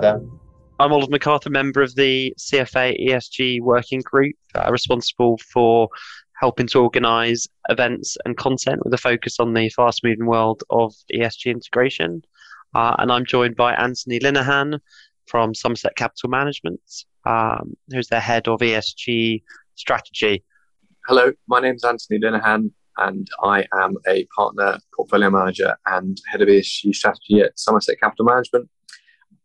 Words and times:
there. 0.00 0.20
I'm 0.78 0.92
Oliver 0.92 1.10
MacArthur, 1.10 1.50
member 1.50 1.82
of 1.82 1.94
the 1.94 2.34
CFA 2.38 2.98
ESG 3.06 3.60
working 3.60 4.00
group, 4.00 4.34
uh, 4.54 4.70
responsible 4.72 5.38
for 5.52 5.88
helping 6.40 6.66
to 6.68 6.80
organise 6.80 7.46
events 7.68 8.16
and 8.24 8.36
content 8.36 8.80
with 8.82 8.94
a 8.94 8.98
focus 8.98 9.38
on 9.38 9.52
the 9.52 9.68
fast 9.68 10.02
moving 10.02 10.26
world 10.26 10.62
of 10.70 10.94
ESG 11.14 11.50
integration. 11.50 12.22
Uh, 12.74 12.94
and 12.98 13.12
I'm 13.12 13.26
joined 13.26 13.56
by 13.56 13.74
Anthony 13.74 14.18
Linehan 14.20 14.80
from 15.26 15.54
Somerset 15.54 15.96
Capital 15.96 16.30
Management, 16.30 16.80
um, 17.26 17.76
who's 17.90 18.08
the 18.08 18.20
head 18.20 18.48
of 18.48 18.60
ESG 18.60 19.42
strategy. 19.74 20.42
Hello, 21.06 21.32
my 21.46 21.60
name 21.60 21.74
is 21.74 21.84
Anthony 21.84 22.20
Linehan, 22.20 22.70
and 22.96 23.28
I 23.42 23.66
am 23.74 23.96
a 24.08 24.26
partner, 24.34 24.78
portfolio 24.94 25.28
manager, 25.28 25.76
and 25.86 26.18
head 26.30 26.40
of 26.40 26.48
ESG 26.48 26.94
strategy 26.94 27.40
at 27.40 27.58
Somerset 27.58 28.00
Capital 28.00 28.24
Management. 28.24 28.68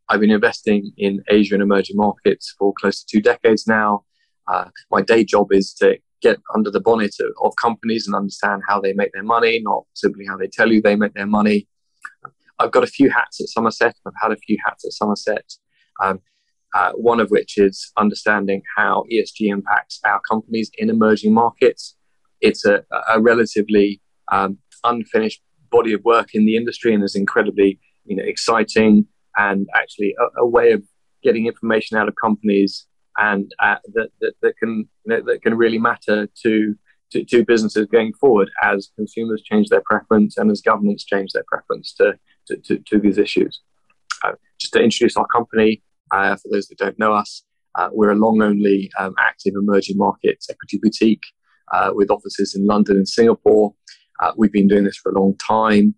I've 0.09 0.19
been 0.19 0.31
investing 0.31 0.91
in 0.97 1.23
Asia 1.29 1.55
and 1.55 1.63
emerging 1.63 1.97
markets 1.97 2.53
for 2.57 2.73
close 2.73 3.03
to 3.03 3.05
two 3.09 3.21
decades 3.21 3.65
now. 3.67 4.03
Uh, 4.47 4.65
my 4.91 5.01
day 5.01 5.23
job 5.23 5.47
is 5.51 5.73
to 5.73 5.97
get 6.21 6.39
under 6.53 6.69
the 6.69 6.79
bonnet 6.79 7.15
of, 7.19 7.31
of, 7.43 7.55
companies 7.55 8.05
and 8.05 8.15
understand 8.15 8.61
how 8.67 8.79
they 8.79 8.93
make 8.93 9.11
their 9.13 9.23
money, 9.23 9.59
not 9.63 9.83
simply 9.93 10.25
how 10.25 10.37
they 10.37 10.47
tell 10.47 10.71
you 10.71 10.81
they 10.81 10.95
make 10.95 11.13
their 11.13 11.25
money. 11.25 11.67
I've 12.59 12.71
got 12.71 12.83
a 12.83 12.87
few 12.87 13.09
hats 13.09 13.41
at 13.41 13.47
Somerset. 13.47 13.95
I've 14.05 14.13
had 14.21 14.31
a 14.31 14.37
few 14.37 14.57
hats 14.63 14.85
at 14.85 14.93
Somerset. 14.93 15.53
Um, 16.01 16.21
uh, 16.75 16.91
one 16.91 17.19
of 17.19 17.29
which 17.29 17.57
is 17.57 17.91
understanding 17.97 18.61
how 18.75 19.05
ESG 19.11 19.49
impacts 19.49 19.99
our 20.05 20.19
companies 20.29 20.69
in 20.77 20.89
emerging 20.89 21.33
markets. 21.33 21.95
It's 22.41 22.65
a, 22.65 22.83
a 23.09 23.19
relatively 23.19 24.01
um, 24.31 24.57
unfinished 24.83 25.41
body 25.71 25.93
of 25.93 26.03
work 26.03 26.29
in 26.33 26.45
the 26.45 26.55
industry 26.57 26.93
and 26.93 27.03
is 27.03 27.15
incredibly 27.15 27.79
you 28.05 28.15
know, 28.15 28.23
exciting 28.23 29.07
and 29.37 29.67
actually 29.75 30.15
a, 30.19 30.41
a 30.41 30.45
way 30.47 30.71
of 30.71 30.83
getting 31.23 31.47
information 31.47 31.97
out 31.97 32.07
of 32.07 32.15
companies 32.21 32.87
and 33.17 33.51
uh, 33.59 33.75
that, 33.93 34.09
that, 34.21 34.33
that 34.41 34.57
can 34.57 34.87
that 35.05 35.39
can 35.41 35.55
really 35.55 35.77
matter 35.77 36.27
to, 36.43 36.75
to, 37.11 37.23
to 37.25 37.45
businesses 37.45 37.87
going 37.87 38.13
forward 38.13 38.49
as 38.63 38.91
consumers 38.95 39.41
change 39.41 39.69
their 39.69 39.83
preference 39.85 40.37
and 40.37 40.51
as 40.51 40.61
governments 40.61 41.05
change 41.05 41.31
their 41.31 41.45
preference 41.47 41.93
to 41.93 42.17
to, 42.47 42.57
to, 42.57 42.77
to 42.79 42.99
these 42.99 43.17
issues. 43.17 43.61
Uh, 44.23 44.33
just 44.59 44.73
to 44.73 44.81
introduce 44.81 45.17
our 45.17 45.27
company, 45.27 45.81
uh, 46.11 46.35
for 46.35 46.49
those 46.51 46.67
that 46.67 46.77
don't 46.77 46.99
know 46.99 47.13
us, 47.13 47.43
uh, 47.75 47.89
we're 47.91 48.11
a 48.11 48.15
long 48.15 48.41
only 48.41 48.91
um, 48.99 49.15
active 49.19 49.53
emerging 49.55 49.97
markets 49.97 50.49
equity 50.49 50.79
boutique 50.81 51.23
uh, 51.73 51.91
with 51.93 52.11
offices 52.11 52.55
in 52.55 52.65
London 52.65 52.97
and 52.97 53.07
Singapore. 53.07 53.73
Uh, 54.21 54.31
we've 54.37 54.51
been 54.51 54.67
doing 54.67 54.83
this 54.83 54.97
for 54.97 55.11
a 55.11 55.19
long 55.19 55.35
time. 55.37 55.95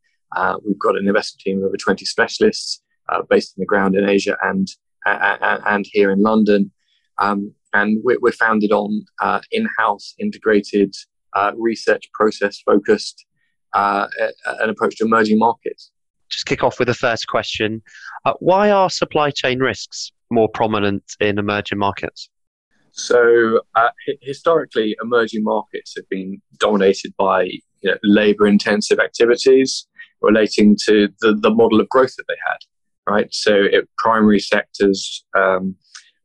we've 0.65 0.79
got 0.79 0.97
an 0.97 1.07
investment 1.07 1.41
team 1.41 1.57
of 1.59 1.65
over 1.65 1.77
20 1.77 2.05
specialists 2.05 2.81
uh, 3.09 3.21
based 3.29 3.53
on 3.57 3.61
the 3.61 3.65
ground 3.65 3.95
in 3.95 4.07
Asia 4.07 4.37
and 4.43 4.67
and, 5.05 5.61
and 5.65 5.85
here 5.91 6.11
in 6.11 6.21
London. 6.21 6.71
Um, 7.19 7.53
and 7.73 7.99
we're, 8.03 8.17
we're, 8.21 8.31
founded 8.31 8.71
on 8.71 9.05
uh, 9.21 9.39
in-house 9.51 10.15
integrated 10.19 10.93
uh, 11.33 11.51
research 11.57 12.09
process 12.13 12.61
focused 12.65 13.25
uh, 13.73 14.07
an 14.59 14.69
approach 14.69 14.95
to 14.97 15.05
emerging 15.05 15.37
markets. 15.37 15.91
Just 16.29 16.45
kick 16.45 16.63
off 16.63 16.79
with 16.79 16.87
the 16.87 16.93
first 16.93 17.27
question: 17.27 17.81
uh, 18.25 18.33
Why 18.39 18.69
are 18.71 18.89
supply 18.89 19.31
chain 19.31 19.59
risks 19.59 20.11
more 20.29 20.49
prominent 20.49 21.03
in 21.19 21.37
emerging 21.39 21.77
markets? 21.77 22.29
So 22.91 23.61
uh, 23.75 23.89
historically, 24.21 24.95
emerging 25.03 25.43
markets 25.43 25.93
have 25.95 26.09
been 26.09 26.41
dominated 26.59 27.13
by 27.17 27.43
you 27.43 27.91
know, 27.91 27.97
labour-intensive 28.03 28.99
activities 28.99 29.87
relating 30.21 30.75
to 30.85 31.07
the, 31.21 31.35
the 31.35 31.51
model 31.51 31.79
of 31.79 31.87
growth 31.89 32.15
that 32.17 32.23
they 32.27 32.35
had 32.49 32.57
right? 33.07 33.27
So 33.31 33.53
it, 33.53 33.89
primary 33.97 34.39
sectors 34.39 35.25
um, 35.35 35.75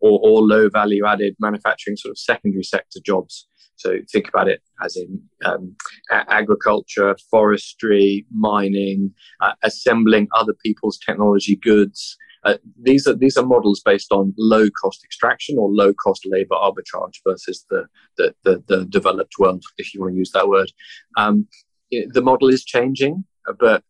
or, 0.01 0.21
or, 0.23 0.43
low 0.43 0.69
value 0.69 1.07
added 1.07 1.37
manufacturing 1.39 1.97
sort 1.97 2.11
of 2.11 2.19
secondary 2.19 2.65
sector 2.65 2.99
jobs. 3.05 3.47
So 3.77 3.99
think 4.13 4.29
about 4.29 4.49
it 4.49 4.61
as 4.83 4.97
in 4.97 5.23
um, 5.45 5.77
agriculture, 6.11 7.17
forestry, 7.31 8.27
mining, 8.33 9.13
uh, 9.41 9.53
assembling 9.63 10.29
other 10.37 10.55
people's 10.65 10.99
technology 10.99 11.57
goods. 11.57 12.17
Uh, 12.45 12.59
these 12.81 13.07
are 13.07 13.15
these 13.15 13.37
are 13.37 13.47
models 13.47 13.81
based 13.85 14.11
on 14.11 14.35
low 14.37 14.69
cost 14.83 15.05
extraction 15.05 15.57
or 15.59 15.71
low 15.71 15.93
cost 15.95 16.27
labor 16.27 16.57
arbitrage 16.57 17.19
versus 17.25 17.65
the 17.71 17.85
the, 18.19 18.35
the, 18.45 18.63
the 18.69 18.85
developed 18.87 19.35
world, 19.39 19.63
if 19.79 19.95
you 19.95 20.01
want 20.01 20.13
to 20.13 20.19
use 20.19 20.33
that 20.33 20.49
word. 20.49 20.71
Um, 21.17 21.47
the 21.91 22.23
model 22.23 22.49
is 22.49 22.65
changing 22.65 23.25
but 23.59 23.83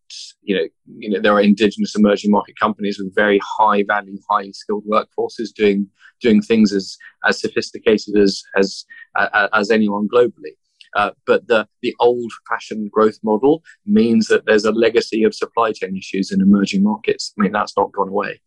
you 0.43 0.57
know, 0.57 0.69
you 0.99 1.11
know, 1.11 1.21
there 1.21 1.33
are 1.33 1.41
indigenous 1.41 1.95
emerging 1.95 2.31
market 2.31 2.59
companies 2.59 2.99
with 2.99 3.15
very 3.15 3.41
high 3.59 3.85
value, 3.87 4.19
highly 4.29 4.53
skilled 4.53 4.85
workforces 4.87 5.53
doing 5.55 5.89
doing 6.21 6.41
things 6.41 6.73
as 6.73 6.97
as 7.27 7.41
sophisticated 7.41 8.17
as 8.17 8.43
as 8.57 8.85
uh, 9.19 9.49
as 9.53 9.71
anyone 9.71 10.09
globally. 10.09 10.55
Uh, 10.95 11.11
but 11.27 11.47
the 11.49 11.67
the 11.83 11.95
old 12.01 12.31
fashioned 12.49 12.91
growth 12.91 13.19
model 13.23 13.63
means 13.87 14.29
that 14.29 14.45
there's 14.47 14.65
a 14.65 14.73
legacy 14.73 15.25
of 15.25 15.35
supply 15.35 15.73
chain 15.73 15.97
issues 15.97 16.31
in 16.31 16.41
emerging 16.41 16.83
markets. 16.83 17.33
I 17.39 17.43
mean, 17.43 17.53
that's 17.53 17.77
not 17.77 17.93
gone 17.93 18.09
away. 18.09 18.41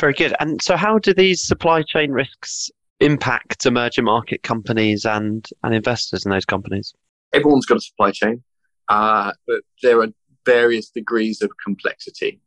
Very 0.00 0.12
good. 0.12 0.34
And 0.40 0.60
so, 0.62 0.76
how 0.76 0.98
do 0.98 1.14
these 1.14 1.42
supply 1.42 1.82
chain 1.82 2.10
risks 2.10 2.70
impact 3.00 3.66
emerging 3.66 4.04
market 4.04 4.42
companies 4.42 5.04
and 5.04 5.46
and 5.62 5.74
investors 5.74 6.24
in 6.24 6.30
those 6.30 6.44
companies? 6.44 6.92
Everyone's 7.32 7.66
got 7.66 7.78
a 7.78 7.80
supply 7.80 8.10
chain. 8.10 8.42
Uh, 8.88 9.32
but 9.46 9.62
there 9.82 10.00
are 10.00 10.08
various 10.46 10.88
degrees 10.88 11.42
of 11.42 11.50
complexity. 11.62 12.40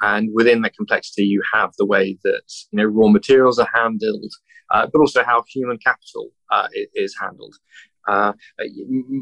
And 0.00 0.30
within 0.34 0.62
that 0.62 0.76
complexity, 0.76 1.24
you 1.24 1.42
have 1.52 1.70
the 1.78 1.86
way 1.86 2.18
that 2.24 2.42
you 2.72 2.78
know 2.78 2.84
raw 2.86 3.08
materials 3.08 3.58
are 3.60 3.68
handled, 3.72 4.32
uh, 4.72 4.86
but 4.92 4.98
also 4.98 5.22
how 5.22 5.44
human 5.48 5.78
capital 5.78 6.30
uh, 6.50 6.68
is 6.94 7.14
handled. 7.20 7.54
Uh, 8.08 8.32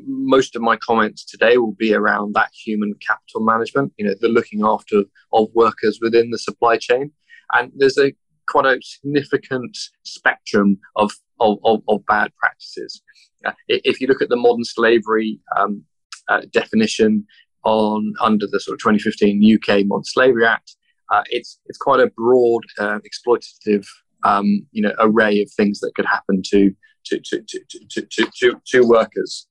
most 0.06 0.56
of 0.56 0.62
my 0.62 0.76
comments 0.76 1.22
today 1.24 1.58
will 1.58 1.74
be 1.74 1.92
around 1.92 2.34
that 2.34 2.50
human 2.64 2.94
capital 3.06 3.42
management. 3.44 3.92
You 3.98 4.06
know, 4.06 4.14
the 4.18 4.28
looking 4.28 4.62
after 4.64 5.02
of 5.34 5.48
workers 5.54 5.98
within 6.00 6.30
the 6.30 6.38
supply 6.38 6.78
chain, 6.78 7.12
and 7.52 7.70
there's 7.76 7.98
a 7.98 8.14
quite 8.48 8.66
a 8.66 8.78
significant 8.82 9.76
spectrum 10.04 10.78
of 10.96 11.12
of, 11.40 11.58
of, 11.64 11.82
of 11.88 12.04
bad 12.06 12.32
practices. 12.38 13.02
Uh, 13.44 13.52
if 13.68 14.00
you 14.00 14.06
look 14.06 14.22
at 14.22 14.28
the 14.28 14.36
modern 14.36 14.64
slavery 14.64 15.40
um, 15.56 15.84
uh, 16.28 16.42
definition, 16.52 17.26
on 17.64 18.14
under 18.20 18.46
the 18.50 18.60
sort 18.60 18.74
of 18.74 18.80
2015 18.80 19.58
UK 19.58 19.86
Modern 19.86 20.04
Slavery 20.04 20.46
Act. 20.46 20.76
Uh, 21.10 21.22
it's 21.30 21.58
it's 21.66 21.78
quite 21.78 22.00
a 22.00 22.10
broad 22.16 22.64
uh, 22.78 22.98
exploitative 23.00 23.86
um, 24.24 24.66
you 24.72 24.82
know 24.82 24.94
array 24.98 25.40
of 25.42 25.50
things 25.52 25.80
that 25.80 25.92
could 25.94 26.06
happen 26.06 26.42
to 26.46 26.72
to 27.06 27.20
to 27.24 27.42
to 27.48 27.60
to 27.90 28.06
to, 28.10 28.30
to, 28.36 28.60
to 28.66 28.86
workers. 28.86 29.46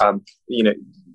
Um, 0.00 0.22
you 0.48 0.64
know 0.64 0.74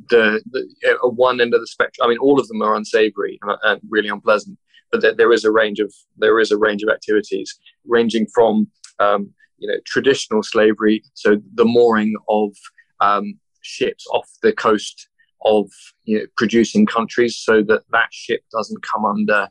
the, 0.09 0.41
the 0.51 0.91
uh, 0.91 1.07
one 1.07 1.41
end 1.41 1.53
of 1.53 1.61
the 1.61 1.67
spectrum. 1.67 2.05
I 2.05 2.09
mean, 2.09 2.17
all 2.19 2.39
of 2.39 2.47
them 2.47 2.61
are 2.61 2.75
unsavory 2.75 3.39
and, 3.41 3.57
and 3.63 3.81
really 3.89 4.09
unpleasant. 4.09 4.57
But 4.91 5.01
there, 5.01 5.15
there 5.15 5.33
is 5.33 5.43
a 5.43 5.51
range 5.51 5.79
of 5.79 5.93
there 6.17 6.39
is 6.39 6.51
a 6.51 6.57
range 6.57 6.83
of 6.83 6.89
activities 6.89 7.57
ranging 7.85 8.27
from 8.33 8.67
um, 8.99 9.31
you 9.57 9.67
know 9.67 9.77
traditional 9.85 10.43
slavery, 10.43 11.03
so 11.13 11.37
the 11.55 11.65
mooring 11.65 12.13
of 12.29 12.51
um, 12.99 13.39
ships 13.61 14.05
off 14.11 14.29
the 14.41 14.53
coast 14.53 15.07
of 15.45 15.69
you 16.03 16.19
know, 16.19 16.25
producing 16.37 16.85
countries 16.85 17.37
so 17.37 17.63
that 17.63 17.83
that 17.91 18.07
ship 18.11 18.41
doesn't 18.51 18.83
come 18.83 19.05
under 19.05 19.49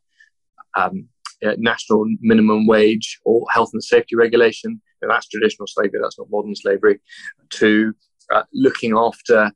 um, 0.76 1.08
uh, 1.44 1.54
national 1.58 2.04
minimum 2.20 2.66
wage 2.66 3.18
or 3.24 3.44
health 3.50 3.70
and 3.72 3.82
safety 3.82 4.16
regulation. 4.16 4.80
And 5.00 5.10
that's 5.10 5.28
traditional 5.28 5.66
slavery, 5.66 6.00
that's 6.00 6.18
not 6.18 6.28
modern 6.30 6.54
slavery, 6.54 7.00
to 7.54 7.92
uh, 8.32 8.44
looking 8.52 8.96
after 8.96 9.50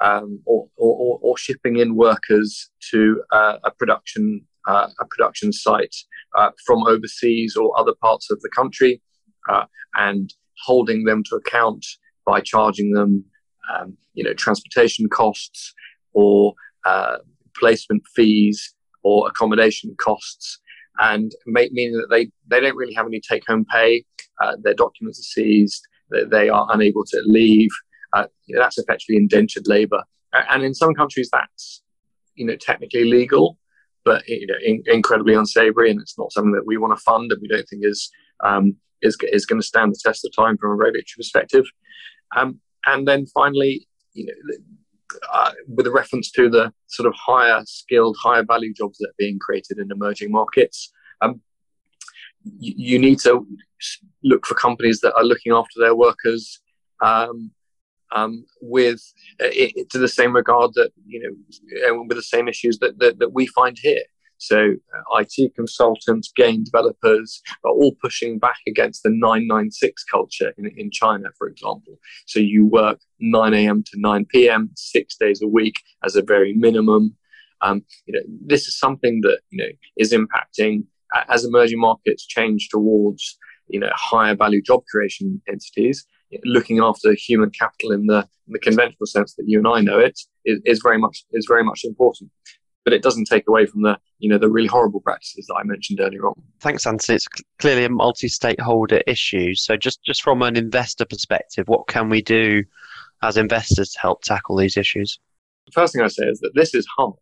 um, 0.00 0.40
or, 0.44 0.68
or, 0.76 1.18
or, 1.22 1.36
shipping 1.36 1.78
in 1.78 1.96
workers 1.96 2.70
to 2.90 3.20
uh, 3.32 3.58
a 3.64 3.70
production 3.72 4.46
uh, 4.68 4.88
a 5.00 5.04
production 5.06 5.52
site 5.52 5.94
uh, 6.36 6.50
from 6.64 6.86
overseas 6.86 7.56
or 7.56 7.78
other 7.78 7.94
parts 8.00 8.30
of 8.30 8.40
the 8.40 8.50
country 8.54 9.02
uh, 9.48 9.64
and 9.96 10.34
holding 10.64 11.04
them 11.04 11.22
to 11.24 11.36
account 11.36 11.84
by 12.26 12.40
charging 12.40 12.92
them 12.92 13.24
um, 13.72 13.96
you 14.14 14.24
know 14.24 14.34
transportation 14.34 15.08
costs 15.08 15.74
or 16.12 16.54
uh, 16.86 17.18
placement 17.56 18.02
fees 18.14 18.74
or 19.02 19.28
accommodation 19.28 19.94
costs, 19.98 20.60
and 20.98 21.32
make, 21.46 21.72
meaning 21.72 21.96
that 21.96 22.08
they, 22.10 22.30
they 22.48 22.60
don't 22.60 22.76
really 22.76 22.94
have 22.94 23.06
any 23.06 23.20
take 23.20 23.44
home 23.46 23.64
pay. 23.70 24.04
Uh, 24.40 24.56
their 24.62 24.74
documents 24.74 25.18
are 25.20 25.22
seized. 25.22 25.86
They 26.10 26.48
are 26.48 26.66
unable 26.70 27.04
to 27.04 27.22
leave. 27.26 27.70
Uh, 28.14 28.26
that's 28.48 28.78
effectively 28.78 29.16
indentured 29.16 29.64
labour, 29.66 30.02
and 30.32 30.62
in 30.62 30.74
some 30.74 30.94
countries 30.94 31.28
that's 31.30 31.82
you 32.34 32.46
know 32.46 32.56
technically 32.56 33.04
legal, 33.04 33.58
but 34.04 34.26
you 34.26 34.46
know 34.46 34.54
in, 34.64 34.82
incredibly 34.86 35.34
unsavoury, 35.34 35.90
and 35.90 36.00
it's 36.00 36.18
not 36.18 36.32
something 36.32 36.52
that 36.52 36.66
we 36.66 36.78
want 36.78 36.96
to 36.96 37.02
fund, 37.02 37.30
and 37.30 37.40
we 37.42 37.48
don't 37.48 37.68
think 37.68 37.82
is 37.84 38.10
um, 38.42 38.74
is 39.02 39.18
is 39.32 39.44
going 39.44 39.60
to 39.60 39.66
stand 39.66 39.92
the 39.92 40.00
test 40.02 40.24
of 40.24 40.34
time 40.34 40.56
from 40.56 40.70
a 40.70 40.74
regulatory 40.74 41.16
perspective. 41.18 41.64
Um, 42.34 42.60
and 42.86 43.06
then 43.06 43.26
finally, 43.26 43.86
you 44.12 44.26
know, 44.26 44.32
uh, 45.32 45.52
with 45.68 45.86
a 45.86 45.90
reference 45.90 46.30
to 46.32 46.48
the 46.48 46.72
sort 46.86 47.06
of 47.06 47.14
higher 47.14 47.62
skilled, 47.64 48.16
higher 48.20 48.44
value 48.44 48.72
jobs 48.74 48.98
that 48.98 49.08
are 49.08 49.18
being 49.18 49.38
created 49.38 49.78
in 49.78 49.90
emerging 49.90 50.30
markets. 50.30 50.92
Um, 51.20 51.40
you, 52.44 52.74
you, 52.76 52.98
need 52.98 53.18
to 53.20 53.46
look 54.22 54.46
for 54.46 54.54
companies 54.54 55.00
that 55.00 55.14
are 55.14 55.24
looking 55.24 55.52
after 55.52 55.80
their 55.80 55.94
workers 55.94 56.60
um, 57.02 57.50
um, 58.12 58.44
with 58.60 59.00
it, 59.38 59.90
to 59.90 59.98
the 59.98 60.08
same 60.08 60.34
regard 60.34 60.72
that 60.74 60.90
you 61.06 61.20
know 61.20 62.02
with 62.02 62.16
the 62.16 62.22
same 62.22 62.48
issues 62.48 62.78
that, 62.78 62.98
that, 62.98 63.18
that 63.18 63.32
we 63.32 63.46
find 63.46 63.78
here. 63.80 64.02
So, 64.38 64.74
uh, 64.94 65.18
IT 65.20 65.54
consultants, 65.54 66.32
game 66.34 66.64
developers 66.64 67.42
are 67.64 67.72
all 67.72 67.94
pushing 68.00 68.38
back 68.38 68.58
against 68.66 69.02
the 69.02 69.10
996 69.10 70.04
culture 70.04 70.52
in, 70.56 70.72
in 70.76 70.90
China, 70.90 71.28
for 71.36 71.48
example. 71.48 71.98
So, 72.26 72.38
you 72.38 72.66
work 72.66 73.00
9 73.20 73.52
a.m. 73.54 73.82
to 73.82 74.00
9 74.00 74.26
p.m., 74.26 74.70
six 74.76 75.16
days 75.16 75.42
a 75.42 75.48
week 75.48 75.74
as 76.04 76.16
a 76.16 76.22
very 76.22 76.54
minimum. 76.54 77.16
Um, 77.60 77.82
you 78.06 78.14
know, 78.14 78.20
this 78.46 78.68
is 78.68 78.78
something 78.78 79.20
that 79.22 79.40
you 79.50 79.58
know 79.58 79.70
is 79.96 80.12
impacting 80.12 80.84
as 81.28 81.44
emerging 81.44 81.80
markets 81.80 82.24
change 82.24 82.68
towards 82.70 83.36
you 83.68 83.80
know 83.80 83.90
higher 83.94 84.36
value 84.36 84.62
job 84.62 84.82
creation 84.90 85.42
entities. 85.48 86.06
Looking 86.44 86.78
after 86.78 87.14
human 87.14 87.50
capital 87.50 87.90
in 87.90 88.06
the, 88.06 88.18
in 88.46 88.52
the 88.52 88.58
conventional 88.58 89.06
sense 89.06 89.34
that 89.36 89.44
you 89.46 89.58
and 89.58 89.66
I 89.66 89.80
know 89.80 89.98
it 89.98 90.20
is, 90.44 90.60
is 90.66 90.80
very 90.82 90.98
much 90.98 91.24
is 91.32 91.46
very 91.48 91.64
much 91.64 91.80
important 91.84 92.30
but 92.88 92.94
it 92.94 93.02
doesn't 93.02 93.26
take 93.26 93.46
away 93.46 93.66
from 93.66 93.82
the 93.82 93.98
you 94.18 94.30
know 94.30 94.38
the 94.38 94.48
really 94.48 94.66
horrible 94.66 95.00
practices 95.00 95.44
that 95.46 95.56
I 95.56 95.62
mentioned 95.62 96.00
earlier 96.00 96.26
on. 96.26 96.32
Thanks, 96.60 96.86
Anthony. 96.86 97.16
It's 97.16 97.28
clearly 97.58 97.84
a 97.84 97.90
multi-stakeholder 97.90 99.02
issue. 99.06 99.54
So 99.54 99.76
just 99.76 100.02
just 100.04 100.22
from 100.22 100.40
an 100.40 100.56
investor 100.56 101.04
perspective, 101.04 101.68
what 101.68 101.86
can 101.86 102.08
we 102.08 102.22
do 102.22 102.64
as 103.22 103.36
investors 103.36 103.90
to 103.90 104.00
help 104.00 104.22
tackle 104.22 104.56
these 104.56 104.78
issues? 104.78 105.18
The 105.66 105.72
first 105.72 105.92
thing 105.92 106.02
I 106.02 106.08
say 106.08 106.24
is 106.24 106.40
that 106.40 106.52
this 106.54 106.74
is 106.74 106.86
hard, 106.96 107.12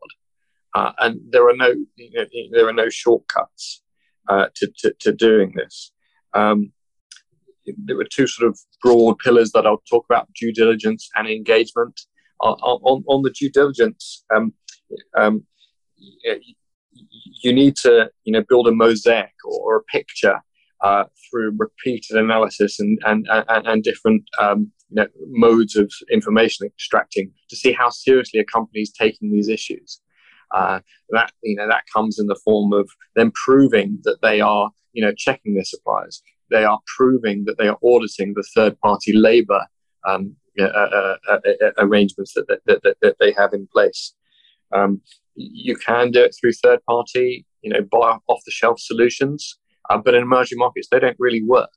uh, 0.77 0.93
and 1.01 1.21
there 1.31 1.49
are 1.49 1.57
no 1.57 1.75
you 1.97 2.13
know, 2.13 2.27
there 2.53 2.69
are 2.69 2.73
no 2.73 2.89
shortcuts 2.89 3.83
uh, 4.29 4.47
to, 4.55 4.71
to, 4.79 4.95
to 5.01 5.13
doing 5.13 5.53
this. 5.57 5.91
Um, 6.33 6.73
there 7.77 7.97
were 7.97 8.05
two 8.05 8.29
sort 8.29 8.49
of 8.49 8.57
broad 8.81 9.19
pillars 9.19 9.51
that 9.51 9.67
I'll 9.67 9.83
talk 9.91 10.05
about: 10.09 10.33
due 10.41 10.53
diligence 10.53 11.11
and 11.17 11.27
engagement. 11.27 12.03
Uh, 12.39 12.53
on, 12.53 13.03
on 13.09 13.23
the 13.23 13.31
due 13.31 13.51
diligence, 13.51 14.23
um, 14.37 14.53
um, 15.17 15.45
you 17.43 17.53
need 17.53 17.77
to 17.77 18.11
you 18.25 18.33
know 18.33 18.43
build 18.49 18.69
a 18.69 18.73
mosaic 18.73 19.35
or, 19.45 19.77
a 19.77 19.83
picture 19.85 20.41
uh, 20.83 21.05
through 21.31 21.57
repeated 21.59 22.17
analysis 22.17 22.81
and 22.81 22.99
and 23.05 23.27
and, 23.31 23.67
and 23.67 23.83
different 23.83 24.23
um, 24.39 24.73
you 24.91 24.97
know, 24.97 25.07
modes 25.29 25.77
of 25.77 25.91
information 26.11 26.67
extracting 26.67 27.33
to 27.51 27.57
see 27.57 27.73
how 27.73 27.89
seriously 27.91 28.41
a 28.41 28.45
company 28.45 28.81
is 28.81 28.93
taking 28.93 29.31
these 29.31 29.49
issues. 29.49 30.01
Uh, 30.55 30.79
that 31.11 31.33
you 31.43 31.57
know 31.57 31.69
that 31.69 31.83
comes 31.93 32.19
in 32.21 32.27
the 32.27 32.41
form 32.45 32.73
of 32.73 32.89
them 33.17 33.33
proving 33.35 33.99
that 34.05 34.23
they 34.23 34.41
are 34.41 34.71
you 34.93 35.05
know 35.05 35.13
checking 35.17 35.55
their 35.55 35.65
suppliers. 35.65 36.23
They 36.51 36.65
are 36.65 36.79
proving 36.97 37.45
that 37.47 37.59
they 37.59 37.67
are 37.67 37.79
auditing 37.83 38.35
the 38.35 38.47
third 38.55 38.79
party 38.81 39.13
labor 39.13 39.67
um, 40.07 40.37
uh, 40.59 40.65
uh, 40.65 41.17
uh, 41.29 41.39
uh 41.47 41.71
arrangements 41.79 42.33
that, 42.35 42.47
that, 42.49 42.83
that, 42.83 42.97
that, 43.03 43.17
they 43.19 43.33
have 43.33 43.53
in 43.53 43.69
place. 43.73 44.15
Um, 44.75 45.01
you 45.35 45.77
can 45.77 46.11
do 46.11 46.23
it 46.23 46.35
through 46.39 46.53
third 46.53 46.81
party, 46.89 47.47
you 47.63 47.71
know, 47.71 47.83
buy 47.83 48.19
off 48.27 48.41
the 48.45 48.51
shelf 48.51 48.81
solutions, 48.81 49.59
uh, 49.91 49.99
but 49.99 50.15
in 50.15 50.23
emerging 50.23 50.59
markets 50.59 50.89
they 50.91 50.99
don't 50.99 51.17
really 51.19 51.43
work. 51.43 51.71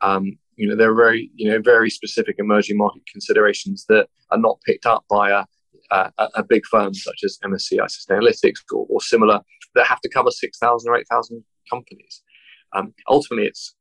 Um, 0.00 0.38
you 0.56 0.68
know, 0.68 0.76
there 0.76 0.90
are 0.90 0.94
very 0.94 1.30
you 1.34 1.50
know 1.50 1.60
very 1.60 1.90
specific 1.90 2.36
emerging 2.38 2.76
market 2.76 3.02
considerations 3.10 3.86
that 3.88 4.08
are 4.30 4.38
not 4.38 4.60
picked 4.66 4.86
up 4.86 5.04
by 5.08 5.30
a 5.30 5.44
a, 5.90 6.12
a 6.36 6.42
big 6.42 6.64
firm 6.66 6.94
such 6.94 7.20
as 7.24 7.38
MSCI 7.44 7.80
Sustainalytics 7.80 8.60
or, 8.72 8.86
or 8.88 9.00
similar 9.00 9.40
that 9.74 9.86
have 9.86 10.00
to 10.00 10.08
cover 10.08 10.30
six 10.30 10.58
thousand 10.58 10.90
or 10.90 10.96
eight 10.96 11.08
thousand 11.10 11.44
companies. 11.68 12.22
Um, 12.72 12.94
ultimately, 13.08 13.46
it's 13.46 13.74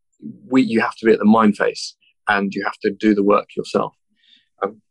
we 0.47 0.61
you 0.61 0.81
have 0.81 0.95
to 0.97 1.05
be 1.05 1.11
at 1.11 1.19
the 1.19 1.25
mind 1.25 1.57
face 1.57 1.95
and 2.27 2.53
you 2.53 2.63
have 2.63 2.77
to 2.83 2.91
do 2.91 3.13
the 3.13 3.23
work 3.23 3.47
yourself. 3.55 3.95
Um, 4.63 4.81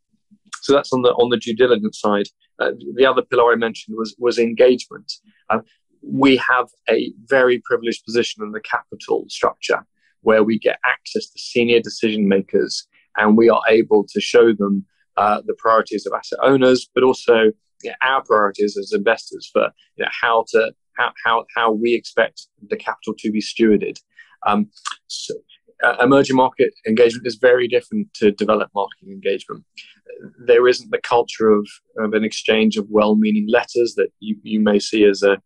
so 0.61 0.73
that's 0.73 0.91
on 0.93 1.01
the 1.01 1.09
on 1.09 1.29
the 1.29 1.37
due 1.37 1.55
diligence 1.55 1.99
side. 1.99 2.27
Uh, 2.59 2.71
the 2.95 3.05
other 3.05 3.21
pillar 3.21 3.53
I 3.53 3.55
mentioned 3.55 3.95
was 3.97 4.15
was 4.19 4.37
engagement. 4.37 5.11
Uh, 5.49 5.59
we 6.01 6.37
have 6.37 6.67
a 6.89 7.11
very 7.25 7.61
privileged 7.65 8.05
position 8.05 8.43
in 8.43 8.51
the 8.51 8.61
capital 8.61 9.25
structure 9.27 9.85
where 10.21 10.43
we 10.43 10.59
get 10.59 10.79
access 10.85 11.29
to 11.29 11.39
senior 11.39 11.79
decision 11.79 12.27
makers 12.27 12.87
and 13.17 13.37
we 13.37 13.49
are 13.49 13.61
able 13.67 14.05
to 14.09 14.19
show 14.19 14.53
them 14.53 14.85
uh, 15.17 15.41
the 15.45 15.53
priorities 15.57 16.05
of 16.05 16.13
asset 16.13 16.39
owners, 16.41 16.89
but 16.93 17.03
also 17.03 17.51
you 17.83 17.89
know, 17.89 17.95
our 18.01 18.23
priorities 18.23 18.77
as 18.77 18.93
investors 18.93 19.49
for 19.51 19.69
you 19.95 20.03
know, 20.03 20.11
how 20.21 20.45
to 20.49 20.71
how, 20.97 21.11
how 21.23 21.45
how 21.55 21.71
we 21.71 21.93
expect 21.93 22.47
the 22.67 22.77
capital 22.77 23.13
to 23.19 23.31
be 23.31 23.41
stewarded. 23.41 23.97
Um, 24.45 24.69
so, 25.07 25.33
uh, 25.83 25.95
emerging 26.01 26.35
market 26.35 26.73
engagement 26.87 27.25
is 27.25 27.35
very 27.35 27.67
different 27.67 28.13
to 28.15 28.31
developed 28.31 28.73
market 28.75 29.07
engagement. 29.07 29.63
There 30.45 30.67
isn't 30.67 30.91
the 30.91 30.99
culture 30.99 31.49
of, 31.49 31.67
of 31.97 32.13
an 32.13 32.23
exchange 32.23 32.77
of 32.77 32.87
well-meaning 32.89 33.47
letters 33.49 33.93
that 33.95 34.09
you, 34.19 34.37
you 34.43 34.59
may 34.59 34.79
see 34.79 35.05
as 35.05 35.23
a 35.23 35.37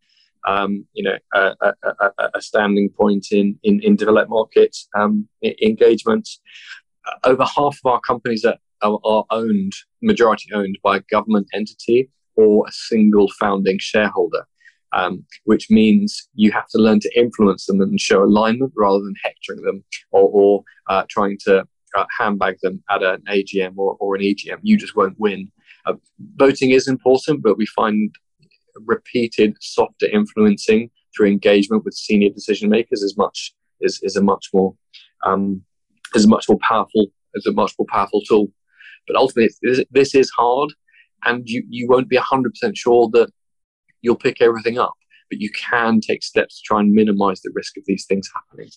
um, 0.46 0.84
you 0.92 1.02
know 1.02 1.16
a, 1.34 1.54
a, 1.62 2.28
a, 2.34 2.42
standing 2.42 2.90
point 2.90 3.28
in 3.30 3.58
in, 3.62 3.80
in 3.80 3.96
developed 3.96 4.28
market 4.28 4.76
um, 4.94 5.26
engagement. 5.42 6.28
Over 7.24 7.44
half 7.44 7.78
of 7.82 7.90
our 7.90 8.00
companies 8.00 8.44
are, 8.44 8.58
are 8.82 9.24
owned, 9.30 9.72
majority 10.02 10.50
owned 10.52 10.78
by 10.82 10.98
a 10.98 11.00
government 11.10 11.48
entity 11.54 12.10
or 12.36 12.66
a 12.66 12.72
single 12.72 13.30
founding 13.38 13.78
shareholder 13.78 14.46
um, 14.94 15.24
which 15.44 15.70
means 15.70 16.28
you 16.34 16.52
have 16.52 16.68
to 16.68 16.78
learn 16.78 17.00
to 17.00 17.18
influence 17.18 17.66
them 17.66 17.80
and 17.80 18.00
show 18.00 18.22
alignment 18.22 18.72
rather 18.76 19.00
than 19.00 19.14
hectoring 19.22 19.62
them 19.62 19.84
or, 20.12 20.28
or 20.32 20.64
uh, 20.88 21.02
trying 21.10 21.36
to 21.44 21.66
uh, 21.96 22.04
handbag 22.18 22.56
them 22.62 22.82
at 22.90 23.02
an 23.02 23.22
AGM 23.28 23.74
or, 23.76 23.96
or 24.00 24.14
an 24.14 24.22
EGM. 24.22 24.58
You 24.62 24.76
just 24.76 24.96
won't 24.96 25.18
win. 25.18 25.50
Uh, 25.86 25.94
voting 26.36 26.70
is 26.70 26.88
important, 26.88 27.42
but 27.42 27.58
we 27.58 27.66
find 27.66 28.14
repeated 28.86 29.56
softer 29.60 30.06
influencing 30.06 30.90
through 31.14 31.28
engagement 31.28 31.84
with 31.84 31.94
senior 31.94 32.30
decision 32.30 32.68
makers 32.68 33.02
is 33.02 33.16
much 33.16 33.54
is, 33.80 34.00
is 34.02 34.16
a 34.16 34.22
much 34.22 34.46
more 34.52 34.74
um, 35.24 35.62
is 36.14 36.24
a 36.24 36.28
much 36.28 36.48
more 36.48 36.58
powerful 36.58 37.06
is 37.34 37.46
a 37.46 37.52
much 37.52 37.72
more 37.78 37.86
powerful 37.90 38.22
tool. 38.22 38.48
But 39.06 39.16
ultimately, 39.16 39.86
this 39.90 40.14
is 40.14 40.30
hard, 40.30 40.72
and 41.24 41.42
you, 41.46 41.62
you 41.68 41.86
won't 41.88 42.08
be 42.08 42.16
hundred 42.16 42.54
percent 42.54 42.76
sure 42.76 43.08
that 43.12 43.30
you'll 44.04 44.16
pick 44.16 44.40
everything 44.40 44.78
up, 44.78 44.94
but 45.30 45.40
you 45.40 45.50
can 45.50 46.00
take 46.00 46.22
steps 46.22 46.58
to 46.58 46.62
try 46.64 46.80
and 46.80 46.92
minimize 46.92 47.40
the 47.40 47.50
risk 47.54 47.76
of 47.78 47.84
these 47.86 48.04
things 48.04 48.28
happening. 48.34 48.70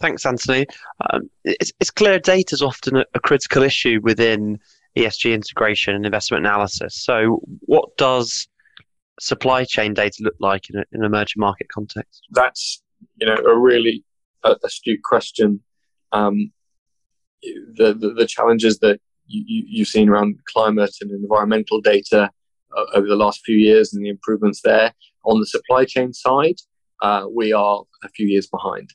Thanks, 0.00 0.24
Anthony. 0.24 0.64
Um, 1.10 1.28
it's, 1.44 1.72
it's, 1.80 1.90
clear 1.90 2.20
data 2.20 2.54
is 2.54 2.62
often 2.62 2.98
a, 2.98 3.04
a, 3.14 3.20
critical 3.20 3.64
issue 3.64 3.98
within 4.04 4.60
ESG 4.96 5.34
integration 5.34 5.96
and 5.96 6.06
investment 6.06 6.46
analysis. 6.46 6.94
So, 6.94 7.42
what 7.62 7.96
does 7.96 8.46
supply 9.20 9.64
chain 9.64 9.94
data 9.94 10.18
look 10.20 10.36
like 10.38 10.70
in, 10.70 10.78
a, 10.78 10.84
in 10.92 11.00
an 11.00 11.04
emerging 11.04 11.40
market 11.40 11.66
context? 11.68 12.24
That's 12.30 12.80
you 13.16 13.26
know 13.26 13.34
a 13.34 13.58
really 13.58 14.04
uh, 14.44 14.54
astute 14.64 15.02
question. 15.02 15.60
Um, 16.12 16.52
the, 17.42 17.92
the, 17.94 18.14
the 18.14 18.26
challenges 18.26 18.78
that 18.78 19.00
you, 19.26 19.64
you've 19.66 19.88
seen 19.88 20.08
around 20.08 20.38
climate 20.46 20.94
and 21.00 21.10
environmental 21.10 21.80
data 21.80 22.30
over 22.94 23.06
the 23.06 23.16
last 23.16 23.40
few 23.44 23.56
years 23.56 23.92
and 23.92 24.04
the 24.04 24.08
improvements 24.08 24.60
there. 24.62 24.92
On 25.24 25.38
the 25.38 25.46
supply 25.46 25.84
chain 25.84 26.12
side, 26.12 26.56
uh, 27.02 27.26
we 27.30 27.52
are 27.52 27.82
a 28.02 28.08
few 28.10 28.26
years 28.26 28.46
behind. 28.46 28.90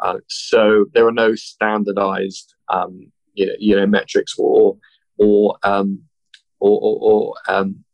Uh, 0.00 0.18
so 0.28 0.86
there 0.94 1.06
are 1.06 1.12
no 1.12 1.34
standardized, 1.34 2.54
um, 2.68 3.10
you, 3.34 3.46
know, 3.46 3.52
you 3.58 3.76
know, 3.76 3.86
metrics 3.86 4.34
or 4.38 4.76
or 5.18 5.56
um, 5.64 6.00
or, 6.60 6.78
or, 6.80 6.98
or, 7.00 7.34
um, 7.48 7.84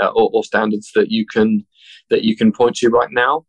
uh, 0.00 0.08
or, 0.08 0.30
or, 0.32 0.44
standards 0.44 0.90
that 0.94 1.10
you 1.10 1.24
can 1.26 1.64
that 2.10 2.22
you 2.22 2.36
can 2.36 2.52
point 2.52 2.76
to 2.76 2.88
right 2.88 3.10
now. 3.10 3.44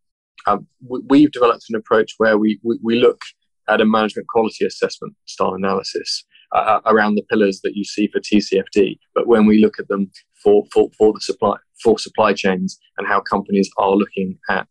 Um, 0.46 0.66
we, 0.80 1.22
have 1.22 1.32
developed 1.32 1.66
an 1.68 1.76
approach 1.76 2.14
where 2.18 2.38
we, 2.38 2.58
we, 2.62 2.78
we 2.82 2.98
look 2.98 3.20
at 3.68 3.80
a 3.80 3.84
management 3.84 4.26
quality 4.28 4.64
assessment 4.64 5.14
style 5.26 5.54
analysis 5.54 6.24
uh, 6.52 6.80
around 6.86 7.14
the 7.14 7.24
pillars 7.30 7.60
that 7.62 7.76
you 7.76 7.84
see 7.84 8.08
for 8.08 8.20
TCFD. 8.20 8.98
But 9.14 9.26
when 9.26 9.46
we 9.46 9.60
look 9.60 9.78
at 9.78 9.88
them 9.88 10.10
for, 10.42 10.64
for, 10.72 10.90
for 10.96 11.12
the 11.12 11.20
supply 11.20 11.56
for 11.82 11.98
supply 11.98 12.32
chains 12.32 12.78
and 12.98 13.06
how 13.06 13.20
companies 13.20 13.70
are 13.78 13.92
looking 13.92 14.38
at 14.48 14.68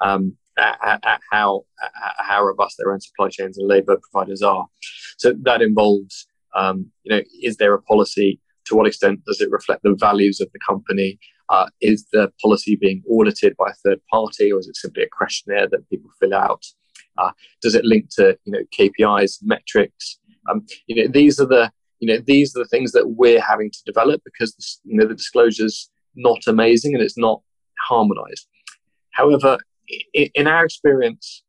um, 0.00 0.36
at, 0.58 1.00
at, 1.04 1.20
how 1.30 1.62
at 1.82 2.14
how 2.18 2.44
robust 2.44 2.76
their 2.78 2.92
own 2.92 3.00
supply 3.00 3.28
chains 3.28 3.56
and 3.58 3.68
labour 3.68 3.98
providers 4.10 4.42
are. 4.42 4.66
So 5.18 5.34
that 5.42 5.62
involves 5.62 6.26
um, 6.56 6.90
you 7.04 7.14
know 7.14 7.22
is 7.42 7.56
there 7.56 7.74
a 7.74 7.82
policy? 7.82 8.40
To 8.66 8.76
what 8.76 8.86
extent 8.86 9.20
does 9.26 9.40
it 9.40 9.50
reflect 9.50 9.82
the 9.82 9.96
values 9.98 10.40
of 10.40 10.48
the 10.52 10.60
company? 10.66 11.18
Uh, 11.48 11.66
is 11.80 12.06
the 12.12 12.32
policy 12.40 12.76
being 12.80 13.02
audited 13.10 13.56
by 13.56 13.70
a 13.70 13.74
third 13.84 13.98
party, 14.10 14.52
or 14.52 14.60
is 14.60 14.68
it 14.68 14.76
simply 14.76 15.02
a 15.02 15.08
questionnaire 15.08 15.68
that 15.68 15.88
people 15.90 16.10
fill 16.20 16.34
out? 16.34 16.64
Uh, 17.18 17.32
does 17.60 17.74
it 17.74 17.84
link 17.84 18.06
to 18.16 18.38
you 18.44 18.52
know 18.52 18.60
KPIs, 18.76 19.38
metrics? 19.42 20.18
Um, 20.50 20.64
you 20.86 20.96
know 20.96 21.10
these 21.10 21.40
are 21.40 21.46
the 21.46 21.72
you 22.00 22.08
know 22.08 22.20
these 22.26 22.56
are 22.56 22.60
the 22.60 22.68
things 22.68 22.92
that 22.92 23.10
we're 23.10 23.40
having 23.40 23.70
to 23.70 23.78
develop 23.86 24.20
because 24.24 24.80
you 24.84 24.96
know 24.96 25.06
the 25.06 25.14
disclosure's 25.14 25.90
not 26.16 26.40
amazing 26.46 26.94
and 26.94 27.02
it's 27.02 27.18
not 27.18 27.40
harmonized 27.88 28.46
however 29.12 29.58
in, 30.12 30.46
our 30.46 30.64
experience 30.64 31.42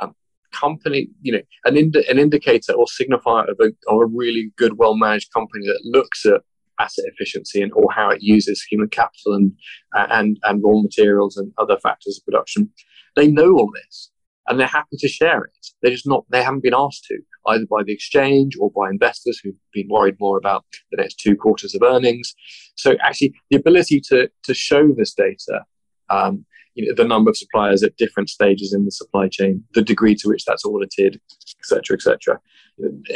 um, 0.00 0.14
company, 0.52 1.08
you 1.22 1.32
know, 1.32 1.42
an 1.64 1.76
ind- 1.76 1.96
an 1.96 2.18
indicator 2.18 2.72
or 2.72 2.86
signifier 2.86 3.48
of 3.48 3.56
a, 3.60 3.66
of 3.88 4.00
a 4.00 4.06
really 4.06 4.52
good, 4.56 4.78
well 4.78 4.94
managed 4.94 5.32
company 5.32 5.66
that 5.66 5.80
looks 5.84 6.24
at 6.26 6.40
asset 6.80 7.04
efficiency 7.06 7.62
and 7.62 7.72
or 7.74 7.90
how 7.92 8.10
it 8.10 8.20
uses 8.20 8.62
human 8.62 8.88
capital 8.88 9.34
and 9.34 9.52
and 9.94 10.38
and 10.42 10.62
raw 10.64 10.80
materials 10.80 11.36
and 11.36 11.52
other 11.58 11.78
factors 11.78 12.18
of 12.18 12.24
production. 12.24 12.70
They 13.16 13.28
know 13.28 13.52
all 13.52 13.70
this 13.72 14.10
and 14.48 14.58
they're 14.58 14.66
happy 14.66 14.96
to 14.98 15.08
share 15.08 15.44
it. 15.44 15.66
They're 15.80 15.92
just 15.92 16.08
not. 16.08 16.24
They 16.30 16.42
haven't 16.42 16.62
been 16.62 16.74
asked 16.74 17.04
to 17.04 17.18
either 17.48 17.66
by 17.70 17.82
the 17.82 17.92
exchange 17.92 18.56
or 18.58 18.70
by 18.70 18.90
investors 18.90 19.40
who've 19.42 19.54
been 19.72 19.88
worried 19.88 20.16
more 20.20 20.38
about 20.38 20.64
the 20.90 20.96
next 20.96 21.18
two 21.18 21.36
quarters 21.36 21.74
of 21.74 21.82
earnings. 21.82 22.34
So 22.76 22.96
actually, 23.02 23.34
the 23.50 23.56
ability 23.56 24.00
to 24.08 24.28
to 24.44 24.54
show 24.54 24.92
this 24.92 25.14
data. 25.14 25.64
Um, 26.10 26.44
you 26.74 26.86
know, 26.86 26.94
the 26.94 27.08
number 27.08 27.30
of 27.30 27.36
suppliers 27.36 27.84
at 27.84 27.96
different 27.96 28.28
stages 28.28 28.74
in 28.74 28.84
the 28.84 28.90
supply 28.90 29.28
chain, 29.28 29.62
the 29.74 29.82
degree 29.82 30.16
to 30.16 30.28
which 30.28 30.44
that's 30.44 30.64
audited, 30.64 31.20
etc., 31.60 31.96
etc. 31.96 32.40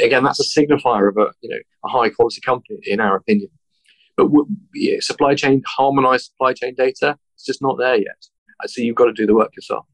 Again, 0.01 0.23
that's 0.23 0.39
a 0.39 0.59
signifier 0.59 1.09
of 1.09 1.17
a 1.17 1.31
you 1.41 1.49
know 1.49 1.59
a 1.85 1.89
high 1.89 2.09
quality 2.09 2.41
company, 2.41 2.79
in 2.83 2.99
our 2.99 3.17
opinion. 3.17 3.49
But 4.15 4.27
yeah, 4.73 4.97
supply 5.01 5.35
chain 5.35 5.61
harmonized 5.65 6.25
supply 6.25 6.53
chain 6.53 6.73
data, 6.75 7.17
it's 7.35 7.45
just 7.45 7.61
not 7.61 7.77
there 7.77 7.97
yet. 7.97 8.25
So 8.65 8.81
you've 8.81 8.95
got 8.95 9.05
to 9.05 9.13
do 9.13 9.25
the 9.25 9.35
work 9.35 9.55
yourself. 9.55 9.85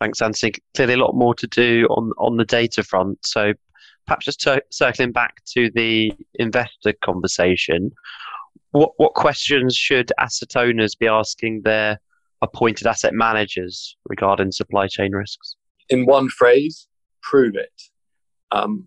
Thanks, 0.00 0.22
Anthony. 0.22 0.52
Clearly, 0.76 0.94
a 0.94 0.98
lot 0.98 1.14
more 1.14 1.34
to 1.34 1.46
do 1.46 1.86
on 1.90 2.12
on 2.18 2.36
the 2.36 2.44
data 2.44 2.82
front. 2.82 3.18
So 3.24 3.52
perhaps 4.06 4.26
just 4.26 4.46
circling 4.70 5.12
back 5.12 5.42
to 5.54 5.70
the 5.74 6.12
investor 6.34 6.92
conversation, 7.02 7.90
what 8.72 8.92
what 8.96 9.14
questions 9.14 9.76
should 9.76 10.12
asset 10.18 10.56
owners 10.56 10.94
be 10.94 11.06
asking 11.06 11.62
their 11.62 12.00
appointed 12.42 12.86
asset 12.86 13.14
managers 13.14 13.96
regarding 14.08 14.52
supply 14.52 14.86
chain 14.86 15.12
risks? 15.12 15.56
In 15.88 16.06
one 16.06 16.28
phrase, 16.28 16.86
prove 17.22 17.54
it. 17.56 17.82
Um, 18.50 18.86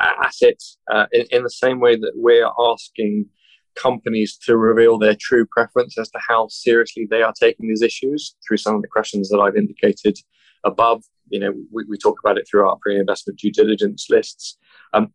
assets, 0.00 0.78
uh, 0.90 1.06
in, 1.12 1.26
in 1.30 1.42
the 1.42 1.50
same 1.50 1.80
way 1.80 1.96
that 1.96 2.12
we're 2.14 2.48
asking 2.58 3.26
companies 3.74 4.36
to 4.36 4.56
reveal 4.56 4.98
their 4.98 5.16
true 5.18 5.46
preference 5.46 5.96
as 5.98 6.10
to 6.10 6.18
how 6.26 6.48
seriously 6.48 7.06
they 7.08 7.22
are 7.22 7.32
taking 7.38 7.68
these 7.68 7.82
issues 7.82 8.34
through 8.46 8.56
some 8.56 8.74
of 8.74 8.82
the 8.82 8.88
questions 8.88 9.28
that 9.28 9.38
I've 9.38 9.56
indicated 9.56 10.18
above. 10.64 11.04
You 11.30 11.40
know, 11.40 11.52
we, 11.72 11.84
we 11.88 11.98
talk 11.98 12.18
about 12.22 12.38
it 12.38 12.46
through 12.48 12.68
our 12.68 12.76
pre-investment 12.80 13.38
due 13.38 13.52
diligence 13.52 14.06
lists. 14.10 14.56
Um, 14.92 15.12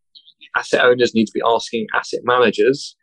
asset 0.56 0.84
owners 0.84 1.16
need 1.16 1.26
to 1.26 1.34
be 1.34 1.42
asking 1.46 1.88
asset 1.94 2.22
managers, 2.24 2.96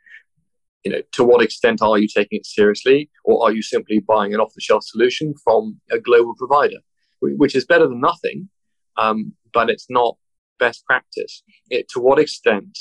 you 0.85 0.93
know, 0.93 1.03
to 1.13 1.25
what 1.25 1.43
extent 1.43 1.83
are 1.83 1.99
you 1.99 2.09
taking 2.09 2.39
it 2.39 2.47
seriously, 2.47 3.11
or 3.25 3.45
are 3.45 3.53
you 3.53 3.63
simply 3.63 4.01
buying 4.01 4.33
an 4.35 4.41
off-the-shelf 4.41 4.83
solution 4.85 5.35
from 5.45 5.81
a 5.91 5.99
global 5.99 6.35
provider, 6.37 6.79
which 7.21 7.55
is 7.55 7.65
better 7.65 7.87
than 7.87 8.01
nothing, 8.01 8.49
um, 8.97 9.33
but 9.53 9.69
it's 9.71 9.87
not 9.91 10.17
best 10.59 10.85
practice. 10.87 11.43
It, 11.71 11.89
to 11.91 12.01
what 12.01 12.19
extent 12.19 12.79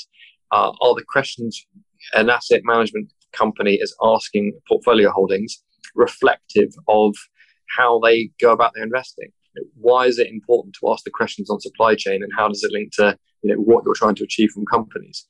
uh, 0.52 0.72
are 0.80 0.94
the 0.94 1.04
questions 1.08 1.66
an 2.14 2.30
asset 2.30 2.62
management 2.64 3.12
company 3.32 3.74
is 3.74 3.94
asking 4.02 4.58
portfolio 4.68 5.10
holdings 5.10 5.62
reflective 5.94 6.70
of 6.88 7.14
how 7.76 8.00
they 8.00 8.30
go 8.40 8.52
about 8.52 8.72
their 8.74 8.84
investing. 8.84 9.30
Why 9.74 10.06
is 10.06 10.18
it 10.18 10.28
important 10.28 10.76
to 10.80 10.90
ask 10.90 11.04
the 11.04 11.10
questions 11.10 11.50
on 11.50 11.60
supply 11.60 11.94
chain, 11.94 12.22
and 12.22 12.32
how 12.36 12.48
does 12.48 12.62
it 12.62 12.72
link 12.72 12.92
to 12.94 13.16
you 13.42 13.54
know 13.54 13.60
what 13.60 13.84
you're 13.84 13.94
trying 13.94 14.14
to 14.16 14.24
achieve 14.24 14.50
from 14.50 14.64
companies? 14.66 15.26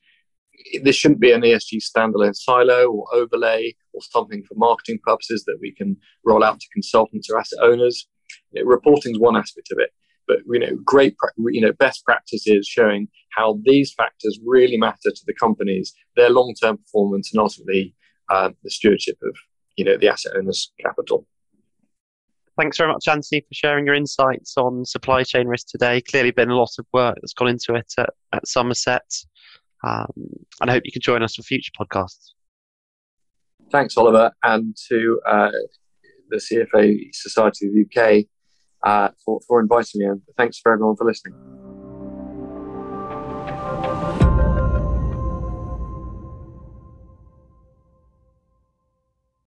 This 0.82 0.96
shouldn't 0.96 1.20
be 1.20 1.32
an 1.32 1.40
ESG 1.40 1.80
standalone 1.80 2.34
silo 2.34 2.90
or 2.90 3.06
overlay 3.14 3.74
or 3.94 4.02
something 4.02 4.42
for 4.44 4.54
marketing 4.56 4.98
purposes 5.02 5.44
that 5.46 5.58
we 5.60 5.72
can 5.72 5.96
roll 6.24 6.44
out 6.44 6.60
to 6.60 6.68
consultants 6.72 7.30
or 7.30 7.38
asset 7.38 7.60
owners. 7.62 8.06
You 8.52 8.62
know, 8.62 8.68
reporting 8.68 9.12
is 9.12 9.18
one 9.18 9.36
aspect 9.36 9.68
of 9.72 9.78
it, 9.78 9.90
but 10.28 10.38
you 10.50 10.60
know, 10.60 10.76
great, 10.84 11.16
you 11.38 11.60
know, 11.60 11.72
best 11.72 12.04
practices 12.04 12.66
showing 12.66 13.08
how 13.36 13.58
these 13.64 13.92
factors 13.94 14.38
really 14.44 14.76
matter 14.76 15.10
to 15.10 15.22
the 15.26 15.34
companies, 15.34 15.94
their 16.16 16.30
long-term 16.30 16.78
performance, 16.78 17.30
and 17.32 17.40
ultimately 17.40 17.94
uh, 18.30 18.50
the 18.62 18.70
stewardship 18.70 19.16
of 19.22 19.36
you 19.76 19.84
know 19.84 19.96
the 19.96 20.08
asset 20.08 20.32
owners' 20.36 20.72
capital. 20.80 21.26
Thanks 22.60 22.76
very 22.76 22.92
much, 22.92 23.08
Anthony, 23.08 23.40
for 23.40 23.54
sharing 23.54 23.86
your 23.86 23.94
insights 23.94 24.52
on 24.58 24.84
supply 24.84 25.22
chain 25.22 25.48
risk 25.48 25.68
today. 25.68 26.02
Clearly, 26.02 26.30
been 26.30 26.50
a 26.50 26.54
lot 26.54 26.68
of 26.78 26.84
work 26.92 27.16
that's 27.22 27.32
gone 27.32 27.48
into 27.48 27.72
it 27.72 27.90
at, 27.96 28.10
at 28.34 28.46
Somerset, 28.46 29.00
um, 29.82 30.12
and 30.60 30.68
I 30.68 30.74
hope 30.74 30.82
you 30.84 30.92
can 30.92 31.00
join 31.00 31.22
us 31.22 31.36
for 31.36 31.42
future 31.42 31.72
podcasts. 31.80 32.32
Thanks, 33.72 33.96
Oliver, 33.96 34.32
and 34.42 34.76
to 34.90 35.20
uh, 35.26 35.50
the 36.28 36.36
CFA 36.36 36.98
Society 37.14 37.66
of 37.66 37.72
the 37.72 37.86
UK 37.86 38.26
uh, 38.86 39.08
for, 39.24 39.40
for 39.48 39.58
inviting 39.58 40.00
me. 40.00 40.04
And 40.04 40.20
thanks 40.36 40.58
for 40.58 40.70
everyone 40.74 40.96
for 40.96 41.06
listening. 41.06 41.69